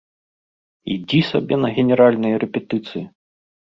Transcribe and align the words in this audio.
Ідзі 0.95 1.19
сабе 1.31 1.55
на 1.67 1.73
генеральныя 1.77 2.35
рэпетыцыі! 2.45 3.05